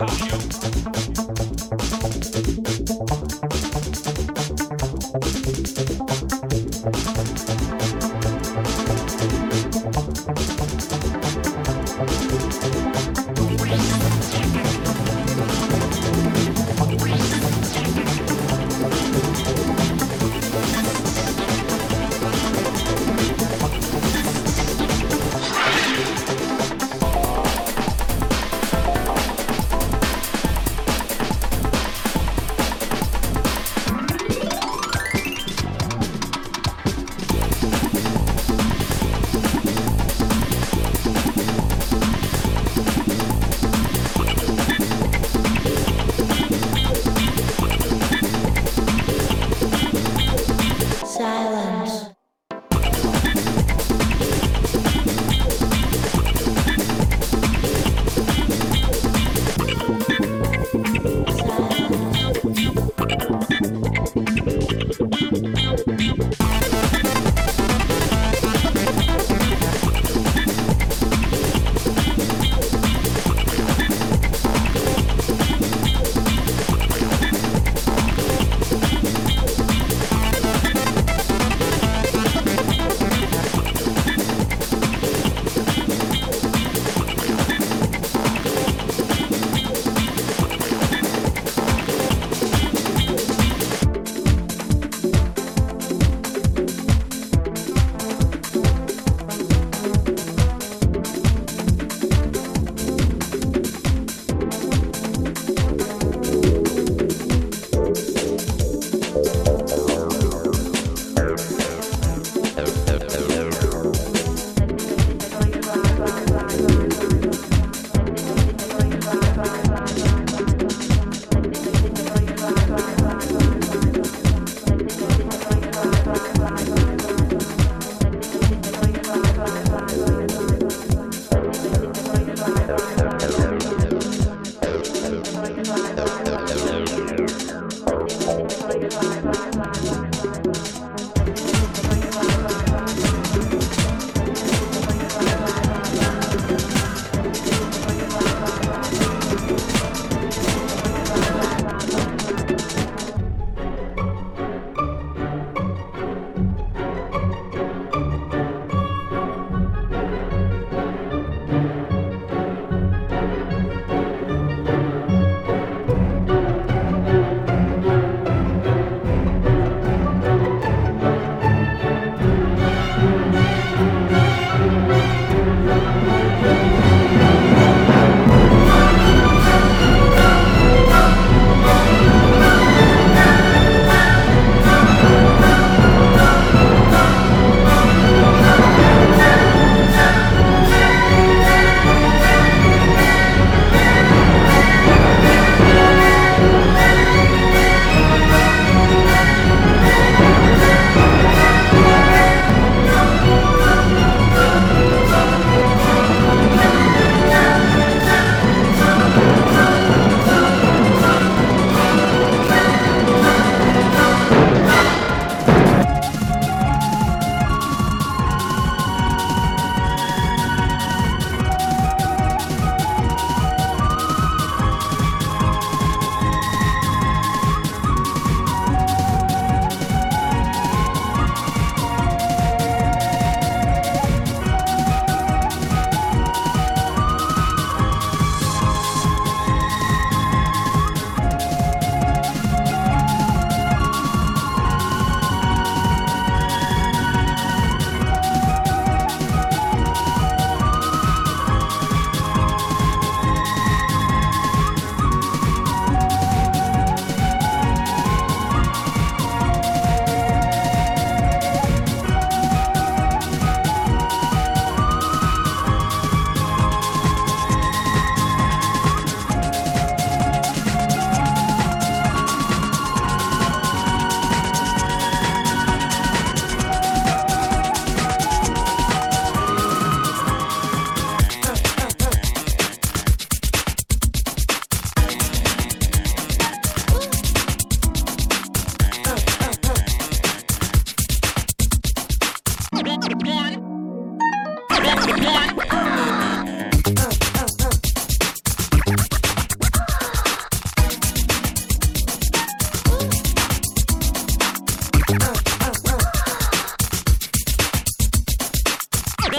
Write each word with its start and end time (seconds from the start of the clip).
Thank 0.00 0.24
you. 0.24 0.29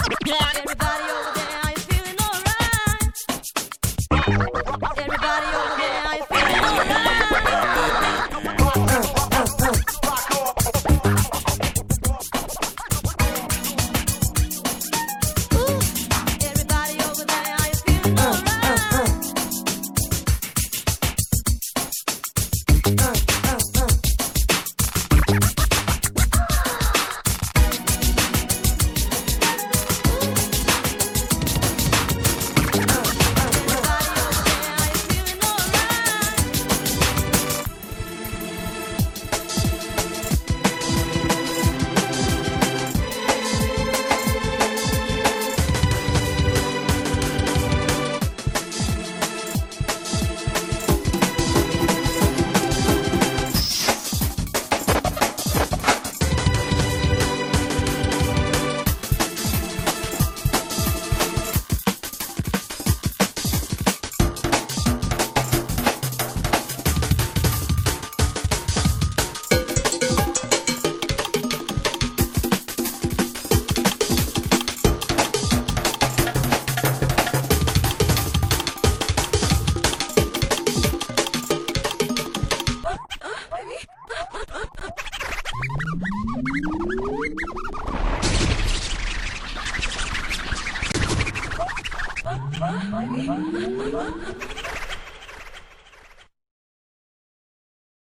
One. 0.00 0.61